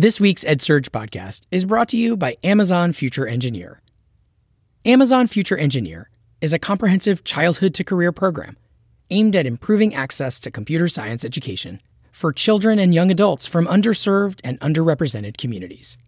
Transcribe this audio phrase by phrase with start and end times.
[0.00, 3.80] This week's EdSurge podcast is brought to you by Amazon Future Engineer.
[4.84, 6.08] Amazon Future Engineer
[6.40, 8.56] is a comprehensive childhood to career program
[9.10, 11.80] aimed at improving access to computer science education
[12.12, 15.98] for children and young adults from underserved and underrepresented communities.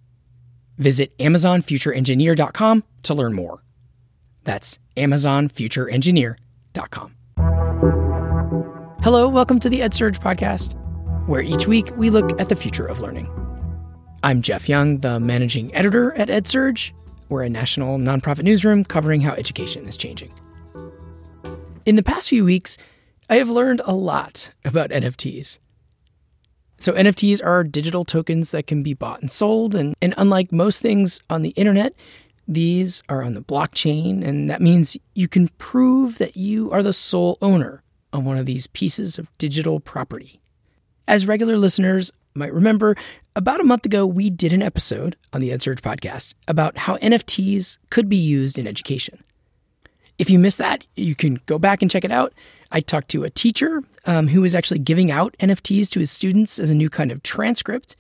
[0.79, 3.65] Visit AmazonFutureEngineer.com to learn more.
[4.45, 7.15] That's AmazonFutureEngineer.com.
[9.03, 10.77] Hello, welcome to the EdSurge podcast,
[11.27, 13.29] where each week we look at the future of learning.
[14.23, 16.93] I'm Jeff Young, the managing editor at EdSurge.
[17.31, 20.31] We're a national nonprofit newsroom covering how education is changing.
[21.87, 22.77] In the past few weeks,
[23.31, 25.59] I have learned a lot about NFTs.
[26.79, 30.83] So, NFTs are digital tokens that can be bought and sold, and, and unlike most
[30.83, 31.95] things on the internet,
[32.47, 36.93] these are on the blockchain, and that means you can prove that you are the
[36.93, 40.43] sole owner of one of these pieces of digital property.
[41.09, 42.97] As regular listeners might remember,
[43.41, 47.79] about a month ago, we did an episode on the EdSurge podcast about how NFTs
[47.89, 49.25] could be used in education.
[50.19, 52.35] If you missed that, you can go back and check it out.
[52.71, 56.59] I talked to a teacher um, who was actually giving out NFTs to his students
[56.59, 57.97] as a new kind of transcript.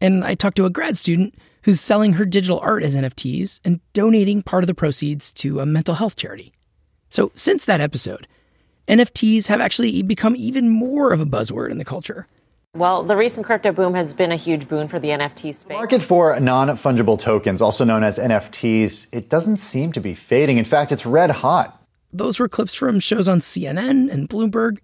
[0.00, 3.80] And I talked to a grad student who's selling her digital art as NFTs and
[3.92, 6.54] donating part of the proceeds to a mental health charity.
[7.10, 8.26] So, since that episode,
[8.88, 12.26] NFTs have actually become even more of a buzzword in the culture.
[12.72, 15.64] Well, the recent crypto boom has been a huge boon for the NFT space.
[15.64, 20.56] The market for non-fungible tokens, also known as NFTs, it doesn't seem to be fading.
[20.56, 21.84] In fact, it's red hot.
[22.12, 24.78] Those were clips from shows on CNN and Bloomberg.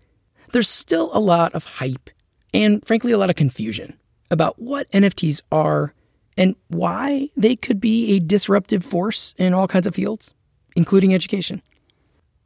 [0.51, 2.11] There's still a lot of hype
[2.53, 3.97] and frankly a lot of confusion
[4.33, 5.95] about what NFTs are
[6.37, 10.35] and why they could be a disruptive force in all kinds of fields,
[10.75, 11.63] including education.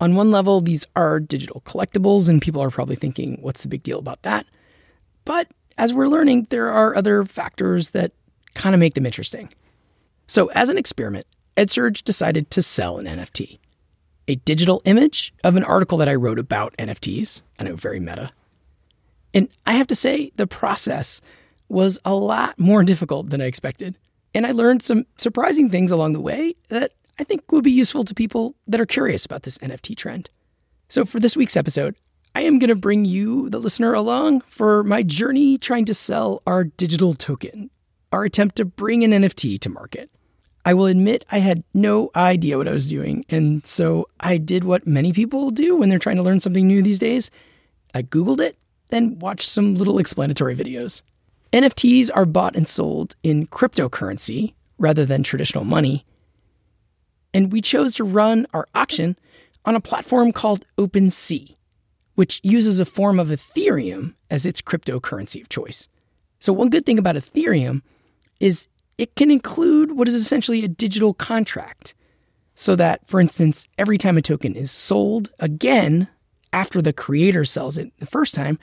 [0.02, 3.82] On one level, these are digital collectibles, and people are probably thinking, what's the big
[3.82, 4.44] deal about that?
[5.24, 8.12] But as we're learning, there are other factors that
[8.54, 9.50] kind of make them interesting.
[10.26, 13.58] So, as an experiment, EdSurge decided to sell an NFT
[14.30, 17.42] a digital image of an article that I wrote about NFTs.
[17.58, 18.30] I know, very meta.
[19.34, 21.20] And I have to say, the process
[21.68, 23.98] was a lot more difficult than I expected.
[24.32, 28.04] And I learned some surprising things along the way that I think will be useful
[28.04, 30.30] to people that are curious about this NFT trend.
[30.88, 31.96] So, for this week's episode,
[32.34, 36.42] I am going to bring you, the listener, along for my journey trying to sell
[36.46, 37.70] our digital token,
[38.12, 40.10] our attempt to bring an NFT to market.
[40.64, 44.62] I will admit I had no idea what I was doing, and so I did
[44.62, 47.30] what many people do when they're trying to learn something new these days.
[47.94, 48.56] I Googled it,
[48.90, 51.02] then watched some little explanatory videos.
[51.52, 56.04] NFTs are bought and sold in cryptocurrency rather than traditional money.
[57.34, 59.16] And we chose to run our auction
[59.64, 61.56] on a platform called OpenSea
[62.20, 65.88] which uses a form of Ethereum as its cryptocurrency of choice.
[66.38, 67.80] So, one good thing about Ethereum
[68.40, 71.94] is it can include what is essentially a digital contract.
[72.54, 76.08] So that, for instance, every time a token is sold again
[76.52, 78.58] after the creator sells it the first time,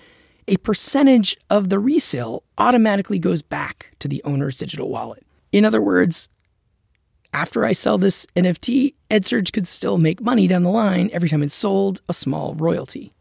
[0.47, 5.25] a percentage of the resale automatically goes back to the owner's digital wallet.
[5.51, 6.29] In other words,
[7.33, 11.41] after I sell this NFT, EdSurge could still make money down the line every time
[11.41, 13.15] it's sold, a small royalty.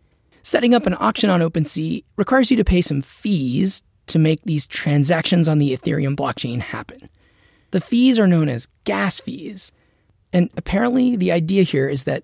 [0.46, 4.64] Setting up an auction on OpenSea requires you to pay some fees to make these
[4.64, 7.08] transactions on the Ethereum blockchain happen.
[7.72, 9.72] The fees are known as gas fees.
[10.32, 12.22] And apparently, the idea here is that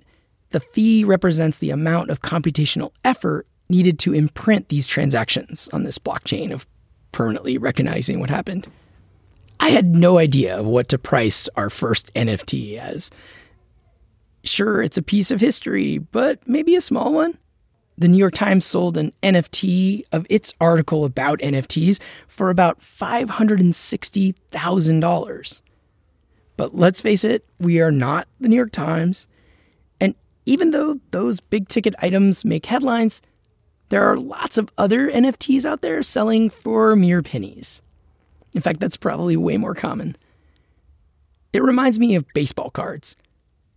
[0.50, 5.98] the fee represents the amount of computational effort needed to imprint these transactions on this
[5.98, 6.64] blockchain of
[7.10, 8.68] permanently recognizing what happened.
[9.58, 13.10] I had no idea of what to price our first NFT as.
[14.44, 17.36] Sure, it's a piece of history, but maybe a small one
[17.98, 25.62] the New York Times sold an NFT of its article about NFTs for about $560,000.
[26.56, 29.26] But let's face it, we are not the New York Times.
[30.00, 30.14] And
[30.46, 33.22] even though those big ticket items make headlines,
[33.88, 37.82] there are lots of other NFTs out there selling for mere pennies.
[38.54, 40.16] In fact, that's probably way more common.
[41.52, 43.16] It reminds me of baseball cards,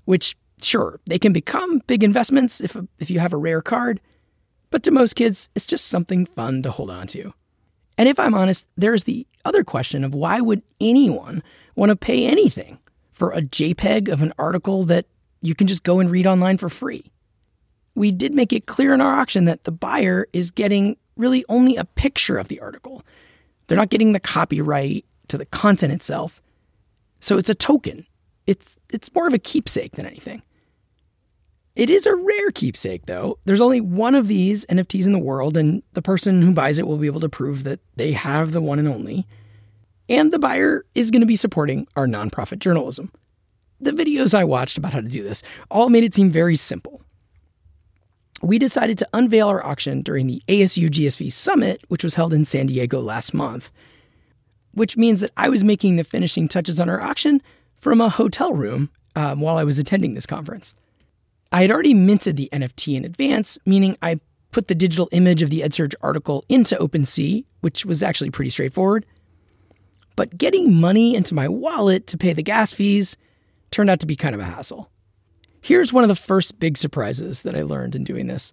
[0.05, 3.99] which Sure, they can become big investments if, if you have a rare card,
[4.71, 7.33] but to most kids, it's just something fun to hold on to.
[7.97, 11.43] And if I'm honest, there's the other question of why would anyone
[11.75, 12.79] want to pay anything
[13.13, 15.05] for a JPEG of an article that
[15.41, 17.11] you can just go and read online for free?
[17.93, 21.77] We did make it clear in our auction that the buyer is getting really only
[21.77, 23.03] a picture of the article.
[23.67, 26.41] They're not getting the copyright to the content itself.
[27.21, 28.05] So it's a token
[28.47, 30.41] it's it's more of a keepsake than anything.
[31.75, 33.37] It is a rare keepsake, though.
[33.43, 36.87] There's only one of these NFTs in the world, and the person who buys it
[36.87, 39.27] will be able to prove that they have the one and only.
[40.07, 43.11] And the buyer is going to be supporting our nonprofit journalism.
[43.81, 47.01] The videos I watched about how to do this all made it seem very simple.
[48.41, 52.45] We decided to unveil our auction during the ASU GSV Summit, which was held in
[52.45, 53.71] San Diego last month,
[54.71, 57.41] which means that I was making the finishing touches on our auction
[57.85, 60.73] from a hotel room um, while I was attending this conference.
[61.51, 65.51] I had already minted the NFT in advance, meaning I put the digital image of
[65.51, 69.05] the EdSurge article into OpenSea, which was actually pretty straightforward.
[70.15, 73.17] But getting money into my wallet to pay the gas fees
[73.69, 74.89] turned out to be kind of a hassle.
[75.61, 78.51] Here's one of the first big surprises that I learned in doing this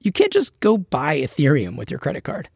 [0.00, 2.48] you can't just go buy Ethereum with your credit card.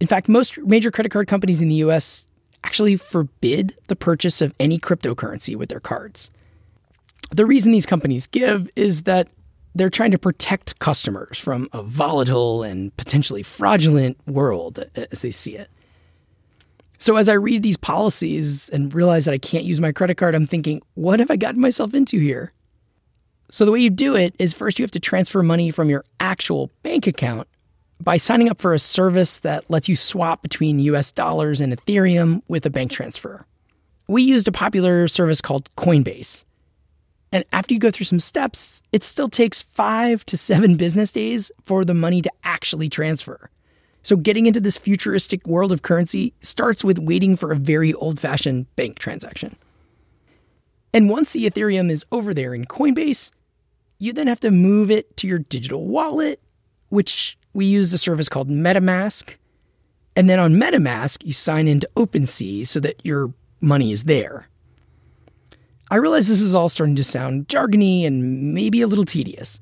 [0.00, 2.25] In fact, most major credit card companies in the US
[2.66, 6.32] actually forbid the purchase of any cryptocurrency with their cards.
[7.30, 9.28] The reason these companies give is that
[9.76, 15.30] they're trying to protect customers from a volatile and potentially fraudulent world uh, as they
[15.30, 15.70] see it.
[16.98, 20.34] So as I read these policies and realize that I can't use my credit card,
[20.34, 22.52] I'm thinking, what have I gotten myself into here?
[23.50, 26.04] So the way you do it is first you have to transfer money from your
[26.18, 27.46] actual bank account
[28.00, 32.42] by signing up for a service that lets you swap between US dollars and Ethereum
[32.48, 33.46] with a bank transfer.
[34.08, 36.44] We used a popular service called Coinbase.
[37.32, 41.50] And after you go through some steps, it still takes five to seven business days
[41.62, 43.50] for the money to actually transfer.
[44.02, 48.20] So, getting into this futuristic world of currency starts with waiting for a very old
[48.20, 49.56] fashioned bank transaction.
[50.92, 53.32] And once the Ethereum is over there in Coinbase,
[53.98, 56.40] you then have to move it to your digital wallet,
[56.88, 59.34] which we used a service called MetaMask.
[60.14, 64.48] And then on MetaMask, you sign into OpenSea so that your money is there.
[65.90, 69.60] I realize this is all starting to sound jargony and maybe a little tedious,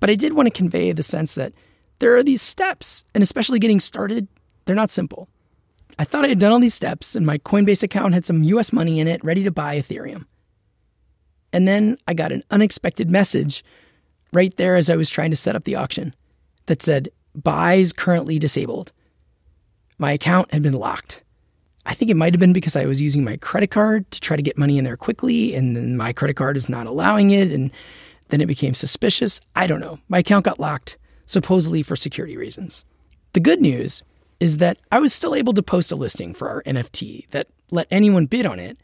[0.00, 1.52] but I did want to convey the sense that
[1.98, 4.28] there are these steps, and especially getting started,
[4.64, 5.28] they're not simple.
[5.98, 8.72] I thought I had done all these steps, and my Coinbase account had some US
[8.72, 10.26] money in it ready to buy Ethereum.
[11.52, 13.64] And then I got an unexpected message
[14.32, 16.14] right there as I was trying to set up the auction
[16.66, 18.92] that said, Buys currently disabled.
[19.98, 21.22] My account had been locked.
[21.86, 24.36] I think it might have been because I was using my credit card to try
[24.36, 27.52] to get money in there quickly, and then my credit card is not allowing it,
[27.52, 27.70] and
[28.28, 29.40] then it became suspicious.
[29.54, 29.98] I don't know.
[30.08, 30.96] My account got locked
[31.26, 32.84] supposedly for security reasons.
[33.32, 34.02] The good news
[34.40, 37.86] is that I was still able to post a listing for our NFT that let
[37.90, 38.78] anyone bid on it.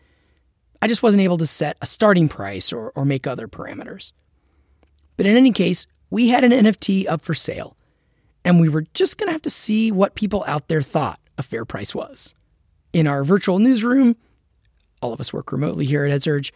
[0.82, 4.12] I just wasn't able to set a starting price or, or make other parameters.
[5.16, 7.76] But in any case, we had an NFT up for sale,
[8.44, 11.42] and we were just going to have to see what people out there thought a
[11.42, 12.34] fair price was.
[12.92, 14.16] In our virtual newsroom,
[15.00, 16.52] all of us work remotely here at EdSurge,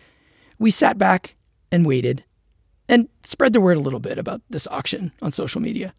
[0.58, 1.36] we sat back
[1.70, 2.24] and waited
[2.88, 5.94] and spread the word a little bit about this auction on social media.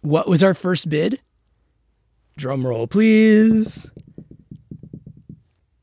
[0.00, 1.20] What was our first bid?
[2.36, 3.88] Drum roll, please.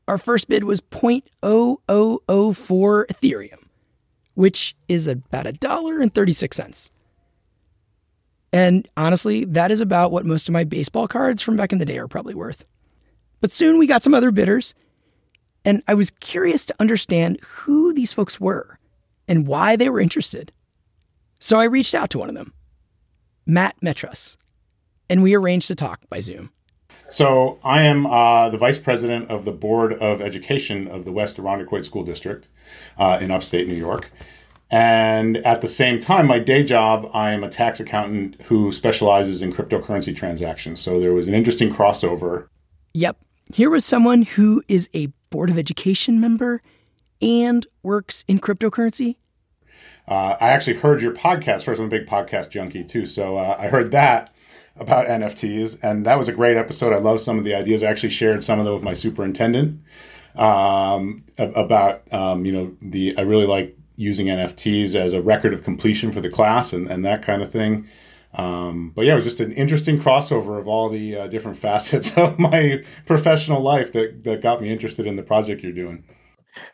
[0.08, 1.72] Our first bid was 0.0004
[3.06, 3.64] Ethereum,
[4.34, 6.90] which is about a dollar and 36 cents.
[8.52, 11.84] And honestly, that is about what most of my baseball cards from back in the
[11.84, 12.64] day are probably worth.
[13.40, 14.74] But soon we got some other bidders,
[15.64, 18.78] and I was curious to understand who these folks were
[19.28, 20.52] and why they were interested.
[21.38, 22.52] So I reached out to one of them,
[23.46, 24.36] Matt Metras,
[25.08, 26.50] and we arranged to talk by Zoom.
[27.08, 31.38] So I am uh, the vice president of the Board of Education of the West
[31.38, 32.46] Irondequoit School District
[32.98, 34.12] uh, in upstate New York.
[34.70, 39.42] And at the same time, my day job, I am a tax accountant who specializes
[39.42, 40.80] in cryptocurrency transactions.
[40.80, 42.46] So there was an interesting crossover.
[42.94, 43.16] Yep.
[43.52, 46.62] Here was someone who is a Board of Education member
[47.20, 49.16] and works in cryptocurrency?
[50.06, 51.80] Uh, I actually heard your podcast first.
[51.80, 54.34] I'm a big podcast junkie too, so uh, I heard that
[54.76, 56.92] about NFTs, and that was a great episode.
[56.92, 57.82] I love some of the ideas.
[57.82, 59.80] I actually shared some of them with my superintendent
[60.34, 63.16] um, about um, you know the.
[63.16, 67.04] I really like using NFTs as a record of completion for the class and, and
[67.04, 67.86] that kind of thing.
[68.34, 72.16] Um, but yeah, it was just an interesting crossover of all the uh, different facets
[72.16, 76.04] of my professional life that, that got me interested in the project you're doing.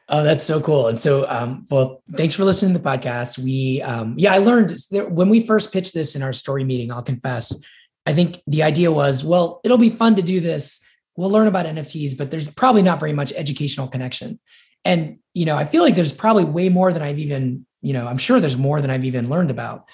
[0.08, 0.86] Oh, that's so cool.
[0.86, 3.38] And so, um, well, thanks for listening to the podcast.
[3.38, 7.02] We, um, yeah, I learned when we first pitched this in our story meeting, I'll
[7.02, 7.60] confess,
[8.06, 10.82] I think the idea was, well, it'll be fun to do this.
[11.16, 14.38] We'll learn about NFTs, but there's probably not very much educational connection.
[14.86, 18.06] And, you know, I feel like there's probably way more than I've even, you know,
[18.06, 19.84] I'm sure there's more than I've even learned about,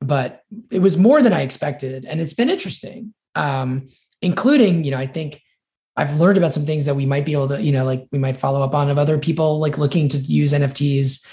[0.00, 2.04] but it was more than I expected.
[2.04, 3.88] And it's been interesting, um,
[4.20, 5.40] including, you know, I think
[5.96, 8.18] I've learned about some things that we might be able to, you know, like we
[8.18, 11.26] might follow up on of other people like looking to use NFTs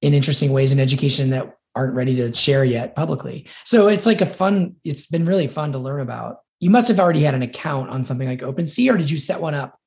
[0.00, 3.46] in interesting ways in education that aren't ready to share yet publicly.
[3.64, 6.38] So it's like a fun, it's been really fun to learn about.
[6.58, 9.42] you must have already had an account on something like OpenSea, or did you set
[9.42, 9.78] one up?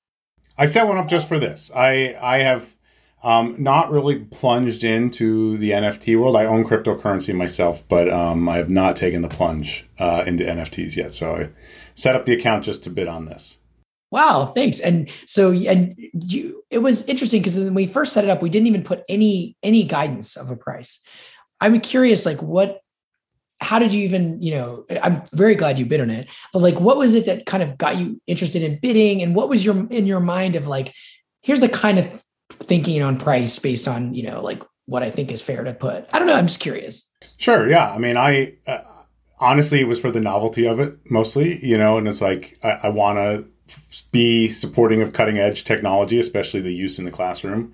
[0.59, 1.71] I set one up just for this.
[1.73, 2.75] I I have
[3.23, 6.35] um, not really plunged into the NFT world.
[6.35, 10.97] I own cryptocurrency myself, but um, I have not taken the plunge uh, into NFTs
[10.97, 11.13] yet.
[11.13, 11.49] So I
[11.95, 13.57] set up the account just to bid on this.
[14.11, 14.79] Wow, thanks.
[14.81, 18.49] And so, and you, it was interesting because when we first set it up, we
[18.49, 21.01] didn't even put any any guidance of a price.
[21.61, 22.81] I'm curious, like what
[23.61, 26.79] how did you even you know i'm very glad you bid on it but like
[26.79, 29.21] what was it that kind of got you interested in bidding?
[29.21, 30.93] And what was your in your mind of like
[31.41, 35.31] here's the kind of thinking on price based on you know like what i think
[35.31, 36.07] is fair to put.
[36.11, 37.13] I don't know i'm just curious.
[37.37, 37.91] Sure yeah.
[37.91, 38.79] I mean i uh,
[39.39, 42.71] honestly it was for the novelty of it mostly you know and it's like i,
[42.83, 43.49] I want to
[44.11, 47.73] be supporting of cutting edge technology especially the use in the classroom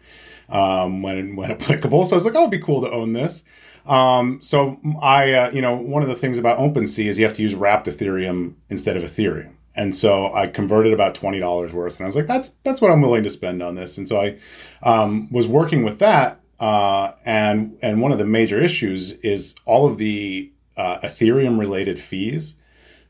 [0.49, 2.05] um, when when applicable.
[2.05, 3.43] So i was like oh it'd be cool to own this
[3.85, 7.35] um, so I, uh, you know, one of the things about OpenSea is you have
[7.35, 9.53] to use wrapped Ethereum instead of Ethereum.
[9.75, 12.91] And so I converted about twenty dollars worth, and I was like, "That's that's what
[12.91, 14.37] I'm willing to spend on this." And so I
[14.83, 19.85] um, was working with that, uh, and and one of the major issues is all
[19.85, 22.55] of the uh, Ethereum related fees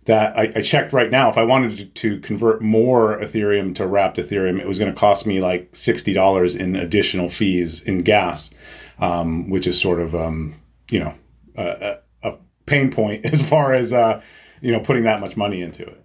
[0.05, 1.29] that I, I, checked right now.
[1.29, 4.99] If I wanted to, to, convert more Ethereum to wrapped Ethereum, it was going to
[4.99, 8.49] cost me like sixty dollars in additional fees in gas,
[8.99, 10.55] um, which is sort of um,
[10.89, 11.15] you know
[11.55, 14.21] a, a, pain point as far as uh,
[14.61, 16.01] you know putting that much money into it.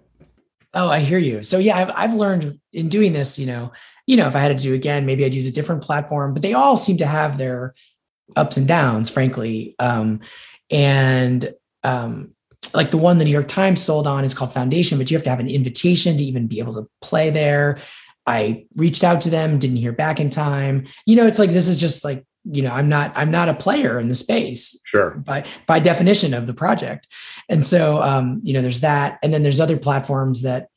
[0.73, 1.43] Oh, I hear you.
[1.43, 3.73] So yeah, I've, I've learned in doing this, you know,
[4.07, 6.43] you know, if I had to do again, maybe I'd use a different platform, but
[6.43, 7.75] they all seem to have their
[8.37, 9.75] ups and downs, frankly.
[9.81, 10.21] Um,
[10.71, 12.35] and um,
[12.75, 15.25] like the one the New York Times sold on is called Foundation, but you have
[15.25, 17.79] to have an invitation to even be able to play there.
[18.27, 20.87] I reached out to them, didn't hear back in time.
[21.07, 23.55] You know, it's like this is just like you know i'm not i'm not a
[23.55, 25.11] player in the space sure.
[25.11, 27.07] by by definition of the project.
[27.49, 29.19] And so um you know there's that.
[29.23, 30.69] And then there's other platforms that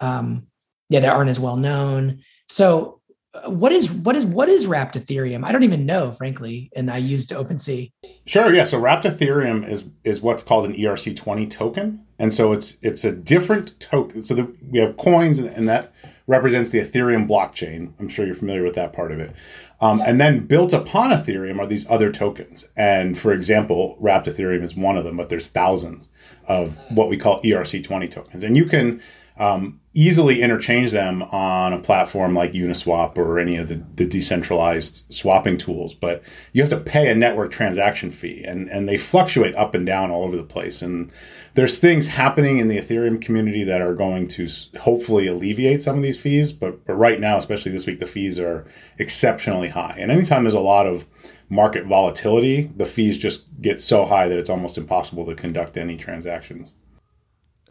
[0.00, 0.46] um
[0.88, 2.22] yeah that aren't as well known.
[2.48, 3.00] So
[3.34, 5.44] uh, what is what is what is wrapped ethereum?
[5.44, 7.92] I don't even know frankly and i used opensea.
[8.26, 8.64] Sure yeah.
[8.64, 12.04] So wrapped ethereum is is what's called an erc20 token.
[12.18, 15.92] And so it's it's a different token so the, we have coins and that
[16.28, 17.92] represents the ethereum blockchain.
[17.98, 19.34] I'm sure you're familiar with that part of it
[19.82, 22.68] um, and then built upon Ethereum are these other tokens.
[22.76, 26.08] And for example, wrapped Ethereum is one of them, but there's thousands
[26.46, 28.44] of what we call ERC20 tokens.
[28.44, 29.02] And you can
[29.38, 35.12] um, easily interchange them on a platform like Uniswap or any of the, the, decentralized
[35.12, 35.92] swapping tools.
[35.92, 36.22] But
[36.52, 40.10] you have to pay a network transaction fee, and, and they fluctuate up and down
[40.10, 40.80] all over the place.
[40.80, 41.12] And
[41.54, 44.48] there's things happening in the Ethereum community that are going to
[44.80, 46.54] hopefully alleviate some of these fees.
[46.54, 48.66] But, but right now, especially this week, the fees are
[48.98, 49.96] exceptionally high.
[49.98, 51.06] And anytime there's a lot of
[51.50, 55.98] market volatility, the fees just get so high that it's almost impossible to conduct any
[55.98, 56.72] transactions.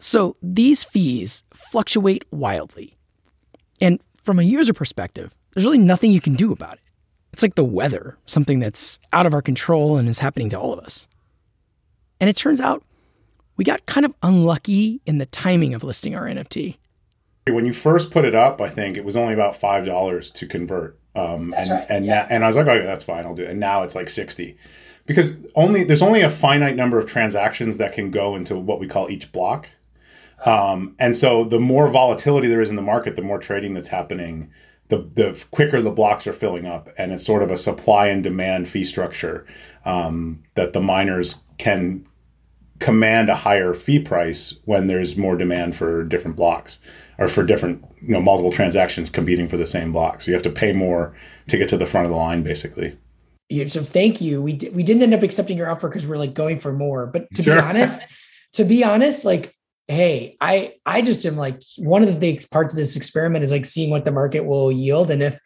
[0.02, 2.96] So these fees fluctuate wildly.
[3.80, 6.80] And from a user perspective, there's really nothing you can do about it.
[7.32, 10.72] It's like the weather, something that's out of our control and is happening to all
[10.72, 11.06] of us.
[12.20, 12.82] And it turns out
[13.56, 16.78] we got kind of unlucky in the timing of listing our NFT.
[17.48, 20.46] When you first put it up, I think it was only about five dollars to
[20.46, 21.86] convert, um, and right.
[21.88, 22.26] and yeah.
[22.30, 23.50] and I was like, oh, that's fine, I'll do it.
[23.50, 24.56] And now it's like sixty,
[25.06, 28.86] because only there's only a finite number of transactions that can go into what we
[28.86, 29.68] call each block,
[30.44, 33.88] um, and so the more volatility there is in the market, the more trading that's
[33.88, 34.50] happening,
[34.88, 38.22] the the quicker the blocks are filling up, and it's sort of a supply and
[38.22, 39.46] demand fee structure
[39.84, 42.06] um, that the miners can
[42.78, 46.80] command a higher fee price when there's more demand for different blocks
[47.16, 50.42] or for different you know multiple transactions competing for the same block so you have
[50.42, 51.14] to pay more
[51.46, 52.96] to get to the front of the line basically.
[53.48, 54.40] Yeah, so thank you.
[54.40, 57.06] We, we didn't end up accepting your offer because we're like going for more.
[57.06, 57.54] But to sure.
[57.54, 58.02] be honest
[58.54, 59.54] to be honest like
[59.88, 63.50] hey i i just am like one of the things parts of this experiment is
[63.50, 65.38] like seeing what the market will yield and if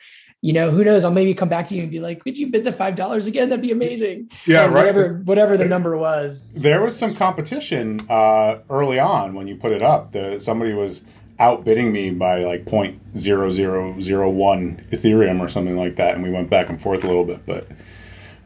[0.43, 1.05] you know, who knows?
[1.05, 3.27] I'll maybe come back to you and be like, "Could you bid the five dollars
[3.27, 3.49] again?
[3.49, 4.75] That'd be amazing." Yeah, right.
[4.75, 6.43] Whatever, whatever the number was.
[6.53, 10.13] There was some competition uh, early on when you put it up.
[10.13, 11.03] The somebody was
[11.41, 16.23] outbidding me by like point zero zero zero one Ethereum or something like that, and
[16.23, 17.45] we went back and forth a little bit.
[17.47, 17.67] But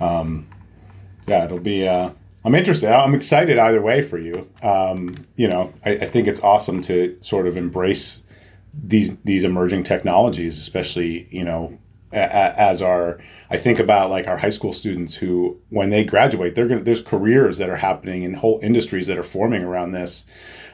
[0.00, 0.47] um,
[1.26, 1.87] yeah, it'll be.
[1.87, 2.12] Uh,
[2.44, 2.90] I'm interested.
[2.90, 4.49] I'm excited either way for you.
[4.62, 8.23] Um, you know, I, I think it's awesome to sort of embrace
[8.73, 11.78] these these emerging technologies, especially you know
[12.12, 13.20] as our
[13.50, 17.02] I think about like our high school students who when they graduate they're gonna there's
[17.02, 20.25] careers that are happening in whole industries that are forming around this.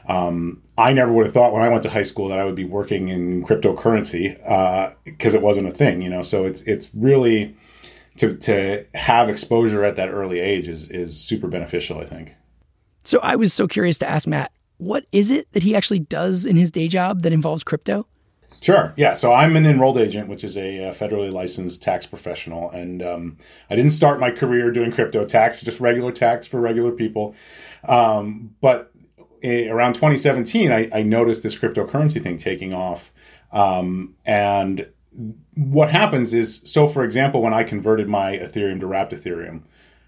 [0.07, 2.55] Um, I never would have thought when I went to high school that I would
[2.55, 4.35] be working in cryptocurrency
[5.03, 6.23] because uh, it wasn't a thing, you know.
[6.23, 7.55] So it's it's really
[8.17, 11.99] to to have exposure at that early age is is super beneficial.
[11.99, 12.33] I think.
[13.03, 16.45] So I was so curious to ask Matt what is it that he actually does
[16.45, 18.07] in his day job that involves crypto?
[18.61, 18.93] Sure.
[18.95, 19.13] Yeah.
[19.13, 22.69] So I'm an enrolled agent, which is a uh, federally licensed tax professional.
[22.71, 23.37] And um,
[23.69, 27.35] I didn't start my career doing crypto tax, just regular tax for regular people.
[27.87, 28.91] Um, but
[29.43, 33.11] a, around 2017, I, I, noticed this cryptocurrency thing taking off.
[33.51, 34.87] Um, and
[35.55, 39.63] what happens is so, for example, when I converted my Ethereum to Wrapped Ethereum,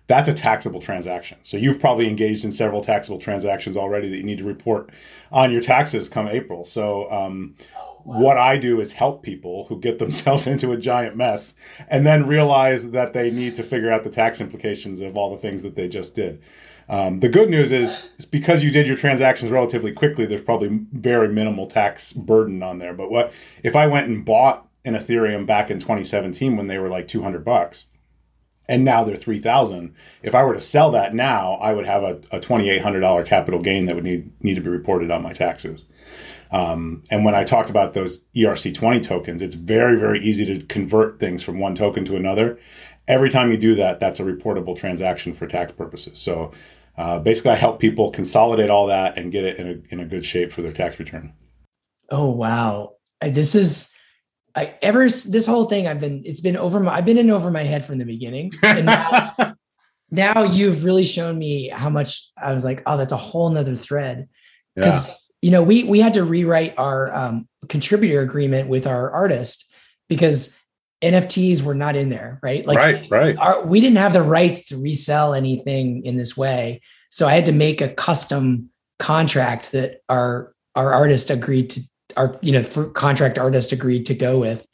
[0.10, 1.38] that's a taxable transaction.
[1.44, 4.90] So you've probably engaged in several taxable transactions already that you need to report
[5.32, 6.66] on your taxes come April.
[6.66, 8.20] So um, oh, wow.
[8.20, 11.54] what I do is help people who get themselves into a giant mess
[11.88, 15.42] and then realize that they need to figure out the tax implications of all the
[15.42, 16.42] things that they just did.
[16.88, 20.88] Um, the good news is, is because you did your transactions relatively quickly, there's probably
[20.92, 22.96] very minimal tax burden on there.
[22.96, 23.32] But what
[23.64, 27.44] if I went and bought an Ethereum back in 2017 when they were like 200
[27.44, 27.86] bucks?
[28.70, 32.22] and now they're 3000 if i were to sell that now i would have a,
[32.32, 35.84] a $2800 capital gain that would need, need to be reported on my taxes.
[36.52, 41.20] Um, and when i talked about those erc20 tokens it's very very easy to convert
[41.20, 42.60] things from one token to another.
[43.08, 46.20] Every time you do that that's a reportable transaction for tax purposes.
[46.20, 46.52] So
[46.98, 50.06] uh, basically i help people consolidate all that and get it in a, in a
[50.06, 51.34] good shape for their tax return.
[52.12, 52.94] Oh wow.
[53.22, 53.99] This is
[54.56, 57.52] I ever this whole thing I've been it's been over my I've been in over
[57.52, 58.52] my head from the beginning.
[58.64, 59.56] And now,
[60.12, 63.76] now you've really shown me how much I was like, oh, that's a whole nother
[63.76, 64.28] thread.
[64.76, 65.14] Because yeah.
[65.42, 69.72] you know, we we had to rewrite our um, contributor agreement with our artist
[70.08, 70.58] because
[71.02, 72.66] NFTs were not in there, right?
[72.66, 73.38] Like right, right.
[73.38, 76.82] Our, we didn't have the rights to resell anything in this way.
[77.10, 81.82] So I had to make a custom contract that our our artist agreed to
[82.20, 84.68] our you know contract artist agreed to go with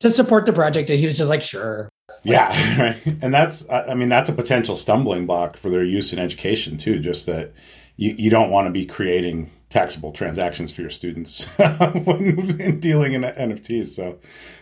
[0.00, 0.90] to support the project.
[0.90, 1.88] And he was just like sure.
[2.24, 3.18] Yeah right.
[3.22, 6.98] And that's i mean that's a potential stumbling block for their use in education too
[6.98, 7.52] just that
[7.96, 13.22] you, you don't want to be creating taxable transactions for your students when dealing in
[13.22, 14.18] nfts so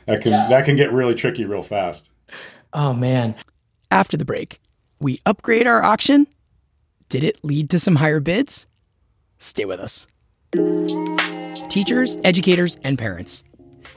[0.07, 0.49] that can yeah.
[0.49, 2.11] that can get really tricky real fast.
[2.73, 3.35] Oh man.
[3.91, 4.61] After the break
[5.01, 6.27] we upgrade our auction.
[7.09, 8.67] Did it lead to some higher bids?
[9.39, 10.07] Stay with us
[11.75, 13.43] teachers, educators, and parents.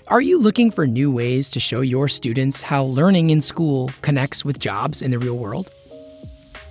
[0.08, 4.44] Are you looking for new ways to show your students how learning in school connects
[4.44, 5.70] with jobs in the real world?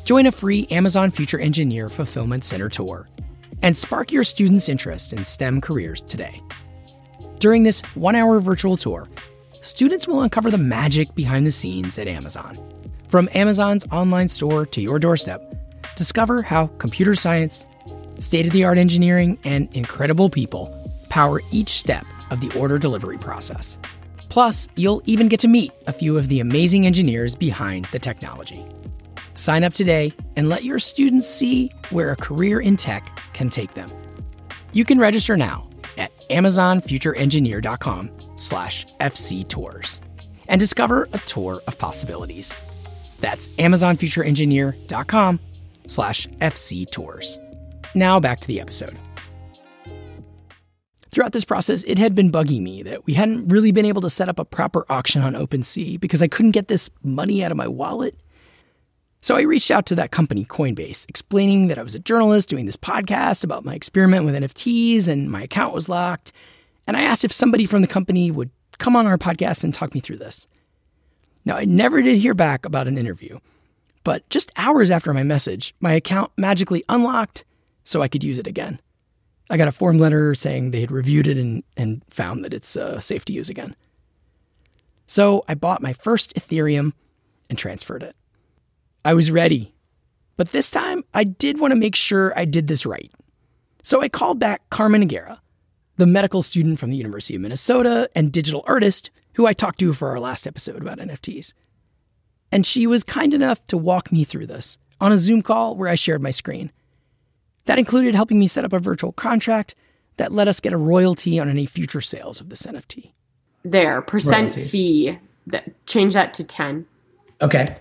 [0.04, 3.08] Join a free Amazon Future Engineer Fulfillment Center tour
[3.62, 6.40] and spark your students' interest in STEM careers today.
[7.38, 9.06] During this one hour virtual tour,
[9.62, 12.58] students will uncover the magic behind the scenes at Amazon.
[13.06, 15.54] From Amazon's online store to your doorstep,
[15.94, 17.64] discover how computer science,
[18.18, 20.75] state of the art engineering, and incredible people
[21.16, 23.78] power each step of the order delivery process.
[24.28, 28.62] Plus, you'll even get to meet a few of the amazing engineers behind the technology.
[29.32, 33.72] Sign up today and let your students see where a career in tech can take
[33.72, 33.90] them.
[34.74, 40.00] You can register now at amazonfutureengineer.com slash fctours
[40.48, 42.54] and discover a tour of possibilities.
[43.20, 45.40] That's amazonfutureengineer.com
[45.86, 47.38] slash fctours.
[47.94, 48.98] Now back to the episode.
[51.16, 54.10] Throughout this process, it had been bugging me that we hadn't really been able to
[54.10, 57.56] set up a proper auction on OpenSea because I couldn't get this money out of
[57.56, 58.20] my wallet.
[59.22, 62.66] So I reached out to that company, Coinbase, explaining that I was a journalist doing
[62.66, 66.34] this podcast about my experiment with NFTs and my account was locked.
[66.86, 69.94] And I asked if somebody from the company would come on our podcast and talk
[69.94, 70.46] me through this.
[71.46, 73.38] Now, I never did hear back about an interview,
[74.04, 77.46] but just hours after my message, my account magically unlocked
[77.84, 78.82] so I could use it again.
[79.48, 82.76] I got a form letter saying they had reviewed it and, and found that it's
[82.76, 83.76] uh, safe to use again.
[85.06, 86.92] So I bought my first Ethereum
[87.48, 88.16] and transferred it.
[89.04, 89.72] I was ready,
[90.36, 93.12] but this time I did want to make sure I did this right.
[93.82, 95.38] So I called back Carmen Aguera,
[95.96, 99.92] the medical student from the University of Minnesota and digital artist who I talked to
[99.92, 101.52] for our last episode about NFTs.
[102.50, 105.88] And she was kind enough to walk me through this on a Zoom call where
[105.88, 106.72] I shared my screen.
[107.66, 109.74] That included helping me set up a virtual contract
[110.16, 113.12] that let us get a royalty on any future sales of this NFT.
[113.64, 114.72] There, percent Royalties.
[114.72, 116.86] fee, that, change that to 10.
[117.42, 117.76] Okay.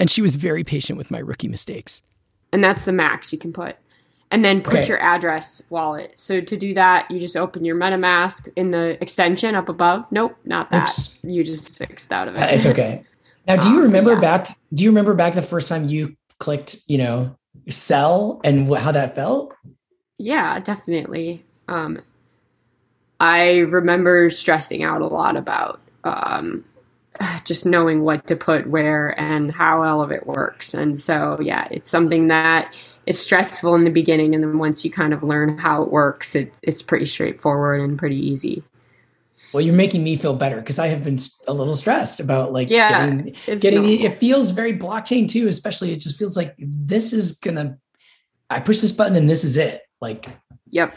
[0.00, 2.02] And she was very patient with my rookie mistakes.
[2.52, 3.76] And that's the max you can put.
[4.30, 4.88] And then put okay.
[4.88, 6.12] your address wallet.
[6.16, 10.04] So to do that, you just open your MetaMask in the extension up above.
[10.10, 10.90] Nope, not that.
[10.90, 11.18] Oops.
[11.22, 12.40] You just fixed out of it.
[12.54, 13.04] It's okay.
[13.46, 14.20] Now, do you um, remember yeah.
[14.20, 14.58] back?
[14.74, 17.36] Do you remember back the first time you clicked, you know,
[17.68, 19.54] sell and how that felt?
[20.18, 21.44] Yeah, definitely.
[21.68, 22.00] Um,
[23.20, 26.64] I remember stressing out a lot about um,
[27.44, 30.74] just knowing what to put where and how all of it works.
[30.74, 32.74] And so, yeah, it's something that
[33.06, 36.34] is stressful in the beginning, and then once you kind of learn how it works,
[36.34, 38.62] it, it's pretty straightforward and pretty easy.
[39.52, 42.68] Well, you're making me feel better because I have been a little stressed about like
[42.68, 47.12] yeah, getting, getting the, it feels very blockchain too, especially it just feels like this
[47.12, 47.78] is gonna
[48.50, 49.82] I push this button and this is it.
[50.00, 50.28] Like
[50.70, 50.94] Yep.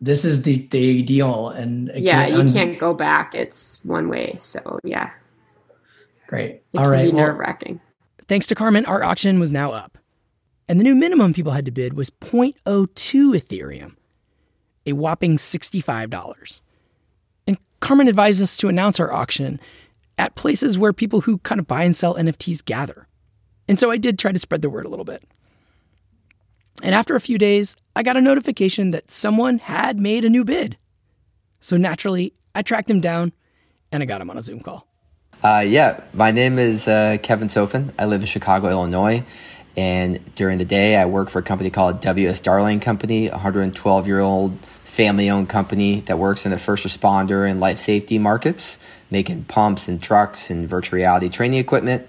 [0.00, 3.34] This is the the deal and yeah, can't you un- can't go back.
[3.34, 4.36] It's one way.
[4.38, 5.10] So yeah.
[6.26, 6.62] Great.
[6.72, 7.12] It All right.
[7.12, 7.80] Nerve wracking.
[8.26, 9.98] Thanks to Carmen, our auction was now up.
[10.68, 13.94] And the new minimum people had to bid was 0.02 Ethereum,
[14.84, 16.60] a whopping $65.
[17.86, 19.60] Carmen advised us to announce our auction
[20.18, 23.06] at places where people who kind of buy and sell NFTs gather.
[23.68, 25.22] And so I did try to spread the word a little bit.
[26.82, 30.42] And after a few days, I got a notification that someone had made a new
[30.42, 30.76] bid.
[31.60, 33.32] So naturally, I tracked him down
[33.92, 34.88] and I got him on a Zoom call.
[35.44, 37.92] Uh, yeah, my name is uh, Kevin Sofin.
[37.96, 39.22] I live in Chicago, Illinois.
[39.76, 44.08] And during the day, I work for a company called WS Darley Company, a 112
[44.08, 44.58] year old
[44.96, 48.78] family owned company that works in the first responder and life safety markets,
[49.10, 52.08] making pumps and trucks and virtual reality training equipment.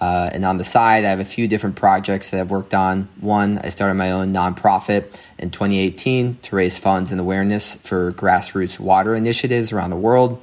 [0.00, 3.08] Uh, and on the side, I have a few different projects that I've worked on.
[3.20, 8.78] One, I started my own nonprofit in 2018 to raise funds and awareness for grassroots
[8.78, 10.40] water initiatives around the world.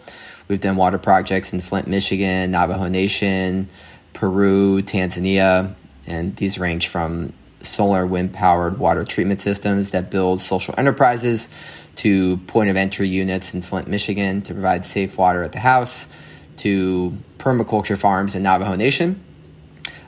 [0.50, 3.70] We've done water projects in Flint, Michigan, Navajo Nation,
[4.12, 5.74] Peru, Tanzania,
[6.06, 11.50] and these range from solar wind powered water treatment systems that build social enterprises
[11.98, 16.08] to point of entry units in Flint, Michigan to provide safe water at the house,
[16.58, 19.24] to permaculture farms in Navajo Nation.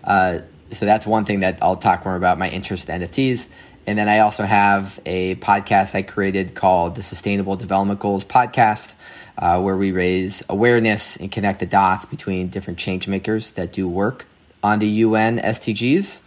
[0.03, 0.39] Uh,
[0.71, 3.47] so that's one thing that I'll talk more about my interest in NFTs.
[3.87, 8.93] And then I also have a podcast I created called the Sustainable Development Goals Podcast,
[9.37, 13.87] uh, where we raise awareness and connect the dots between different change makers that do
[13.87, 14.27] work
[14.61, 16.21] on the UN SDGs.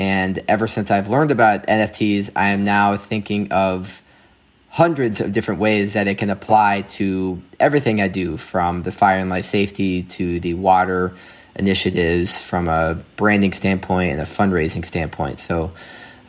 [0.00, 4.00] And ever since I've learned about NFTs, I am now thinking of
[4.70, 9.18] hundreds of different ways that it can apply to everything I do from the fire
[9.18, 11.12] and life safety to the water
[11.54, 15.38] initiatives from a branding standpoint and a fundraising standpoint.
[15.38, 15.70] So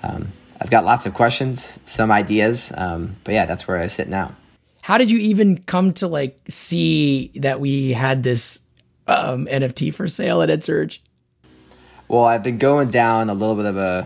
[0.04, 4.10] um, I've got lots of questions, some ideas, um, but yeah, that's where I sit
[4.10, 4.36] now.
[4.82, 8.60] How did you even come to like see that we had this
[9.08, 11.00] um, NFT for sale at EdSurge?
[12.12, 14.06] Well, I've been going down a little bit of a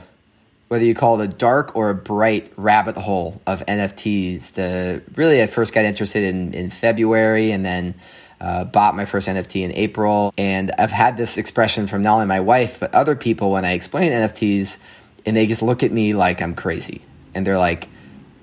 [0.68, 4.52] whether you call it a dark or a bright rabbit hole of NFTs.
[4.52, 7.96] The really, I first got interested in in February, and then
[8.40, 10.32] uh, bought my first NFT in April.
[10.38, 13.72] And I've had this expression from not only my wife but other people when I
[13.72, 14.78] explain NFTs,
[15.26, 17.02] and they just look at me like I'm crazy,
[17.34, 17.88] and they're like,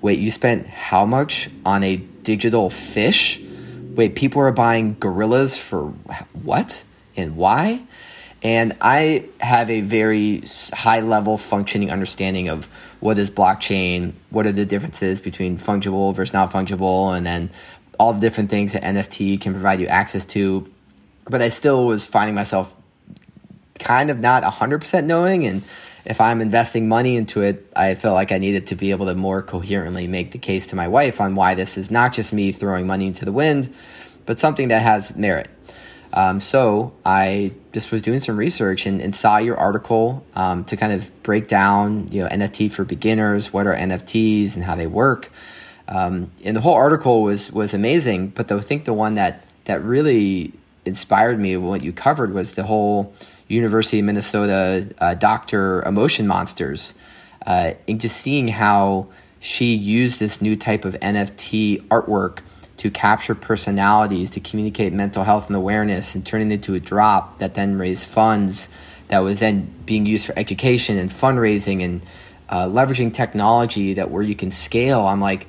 [0.01, 3.39] "Wait, you spent how much on a digital fish?
[3.95, 5.85] Wait, people are buying gorillas for
[6.33, 6.83] what
[7.15, 7.81] and why?"
[8.43, 12.65] And I have a very high level functioning understanding of
[12.99, 17.49] what is blockchain, what are the differences between fungible versus non fungible, and then
[17.97, 20.69] all the different things that NFT can provide you access to.
[21.25, 22.75] But I still was finding myself
[23.79, 25.45] kind of not 100% knowing.
[25.45, 25.63] And
[26.05, 29.15] if I'm investing money into it, I felt like I needed to be able to
[29.15, 32.51] more coherently make the case to my wife on why this is not just me
[32.51, 33.73] throwing money into the wind,
[34.25, 35.47] but something that has merit.
[36.13, 40.77] Um, so I just was doing some research and, and saw your article um, to
[40.77, 44.85] kind of break down, you know, NFT for beginners, what are NFTs and how they
[44.85, 45.31] work.
[45.87, 48.27] Um, and the whole article was was amazing.
[48.27, 50.53] But the, I think the one that that really
[50.85, 53.13] inspired me, what you covered, was the whole
[53.47, 56.93] University of Minnesota uh, doctor emotion monsters,
[57.45, 59.07] uh, and just seeing how
[59.39, 62.39] she used this new type of NFT artwork
[62.77, 67.39] to capture personalities, to communicate mental health and awareness, and turn it into a drop
[67.39, 68.69] that then raised funds
[69.07, 72.01] that was then being used for education and fundraising and
[72.49, 75.05] uh, leveraging technology that where you can scale.
[75.05, 75.47] I'm like,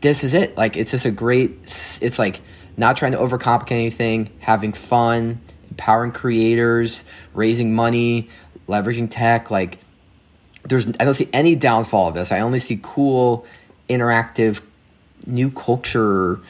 [0.00, 0.56] this is it.
[0.56, 2.40] Like, it's just a great, it's like
[2.76, 8.28] not trying to overcomplicate anything, having fun, empowering creators, raising money,
[8.68, 9.50] leveraging tech.
[9.50, 9.78] Like,
[10.64, 12.32] there's, I don't see any downfall of this.
[12.32, 13.46] I only see cool,
[13.88, 14.62] interactive,
[15.26, 16.40] new culture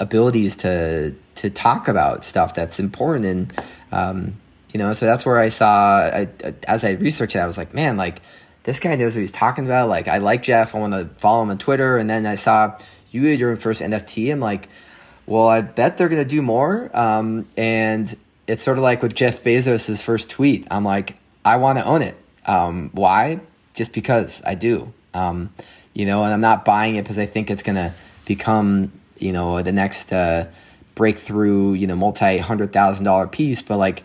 [0.00, 3.24] abilities to to talk about stuff that's important.
[3.24, 3.52] And
[3.90, 4.34] um,
[4.72, 6.28] you know so that's where i saw I,
[6.66, 8.20] as i researched it i was like man like
[8.64, 9.88] this guy knows what he's talking about.
[9.88, 10.74] Like i like jeff.
[10.74, 11.98] I want to follow him on twitter.
[11.98, 12.78] And then i saw
[13.10, 14.68] you had your first nft i'm like
[15.26, 16.90] well i bet they're going to do more.
[16.96, 18.14] Um, and
[18.46, 20.66] it's sort of like with jeff bezos' first tweet.
[20.70, 22.16] I'm like i want to own it.
[22.46, 23.40] Um, why?
[23.74, 24.92] Just because i do.
[25.14, 25.52] Um,
[25.94, 27.92] you know, and I'm not buying it because I think it's going to
[28.24, 30.46] become, you know, the next uh,
[30.94, 34.04] breakthrough, you know, multi hundred thousand dollar piece, but like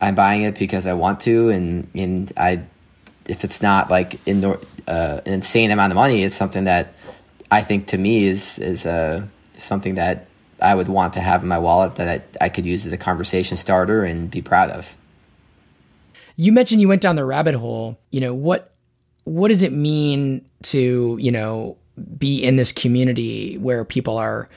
[0.00, 2.62] I'm buying it because I want to, and and I
[3.26, 6.94] if it's not like in, uh, an insane amount of money, it's something that
[7.50, 10.26] I think to me is is uh, something that
[10.60, 12.98] I would want to have in my wallet that I, I could use as a
[12.98, 14.96] conversation starter and be proud of.
[16.36, 17.98] You mentioned you went down the rabbit hole.
[18.10, 18.71] You know what
[19.24, 21.76] what does it mean to you know
[22.18, 24.48] be in this community where people are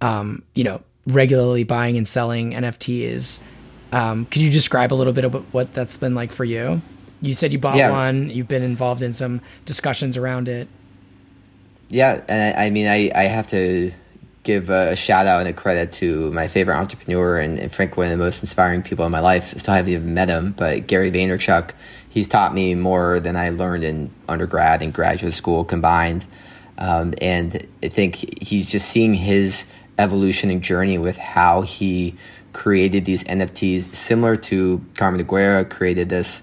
[0.00, 3.40] um, you know regularly buying and selling NFTs?
[3.92, 6.82] Um, could you describe a little bit about what that's been like for you?
[7.22, 7.90] You said you bought yeah.
[7.90, 8.30] one.
[8.30, 10.68] You've been involved in some discussions around it.
[11.88, 13.92] Yeah, and I, I mean, I, I have to
[14.42, 18.12] give a shout out and a credit to my favorite entrepreneur and, and frankly one
[18.12, 19.52] of the most inspiring people in my life.
[19.54, 21.72] I still haven't even met him, but Gary Vaynerchuk.
[22.16, 26.26] He's taught me more than I learned in undergrad and graduate school combined.
[26.78, 29.66] Um, and I think he's just seeing his
[29.98, 32.14] evolution and journey with how he
[32.54, 36.42] created these NFTs, similar to Carmen Nogueira created this.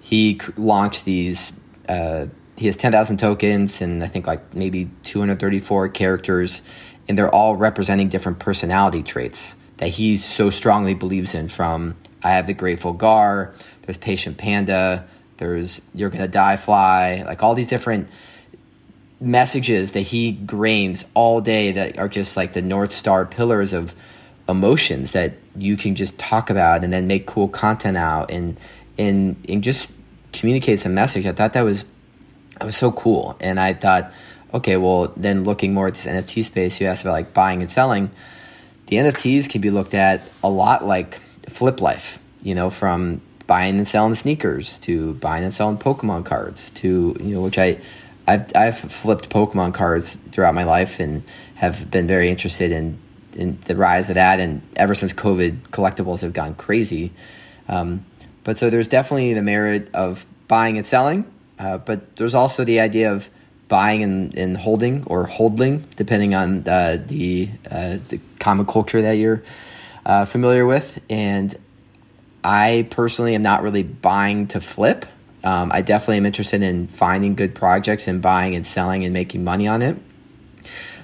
[0.00, 1.52] He launched these.
[1.88, 2.26] Uh,
[2.56, 6.62] he has ten thousand tokens and I think like maybe two hundred thirty four characters
[7.08, 12.30] and they're all representing different personality traits that he so strongly believes in from I
[12.30, 17.68] have the Grateful Gar, there's Patient Panda, there's You're Gonna Die Fly, like all these
[17.68, 18.08] different
[19.20, 23.94] messages that he grains all day that are just like the North Star pillars of
[24.48, 28.58] emotions that you can just talk about and then make cool content out and
[28.96, 29.88] and and just
[30.32, 31.26] communicate some message.
[31.26, 31.84] I thought that was
[32.58, 33.36] that was so cool.
[33.40, 34.12] And I thought
[34.54, 37.70] okay, well, then looking more at this NFT space, you asked about like buying and
[37.70, 38.10] selling.
[38.86, 43.78] The NFTs can be looked at a lot like Flip Life, you know, from buying
[43.78, 47.78] and selling sneakers to buying and selling Pokemon cards to, you know, which I,
[48.26, 51.22] I've, I've flipped Pokemon cards throughout my life and
[51.54, 52.98] have been very interested in,
[53.32, 54.38] in the rise of that.
[54.38, 57.12] And ever since COVID, collectibles have gone crazy.
[57.68, 58.04] Um,
[58.44, 61.24] but so there's definitely the merit of buying and selling,
[61.58, 63.28] uh, but there's also the idea of
[63.68, 69.12] buying and, and holding or holding, depending on uh, the uh, the common culture that
[69.12, 69.42] you're
[70.08, 71.00] uh, familiar with.
[71.08, 71.54] And
[72.42, 75.06] I personally am not really buying to flip.
[75.44, 79.44] Um, I definitely am interested in finding good projects and buying and selling and making
[79.44, 79.96] money on it.